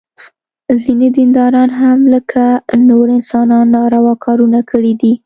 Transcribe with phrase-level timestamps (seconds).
[0.81, 2.43] ځینې دینداران هم لکه
[2.89, 5.13] نور انسانان ناروا کارونه کړي دي.